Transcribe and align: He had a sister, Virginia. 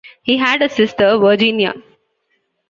He 0.23 0.37
had 0.37 0.63
a 0.63 0.67
sister, 0.69 1.15
Virginia. 1.19 1.75